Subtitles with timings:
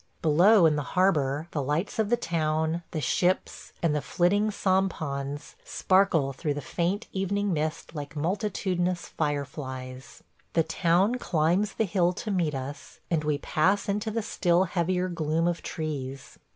[0.23, 5.53] Below in the harbor the lights of the town, the ships, and the flitting sampans
[5.63, 10.23] sparkle through the faint evening mist like multitudinous fireflies.
[10.53, 15.07] The town climbs the hill to meet us, and we pass into the still heavier
[15.07, 16.39] gloom of trees.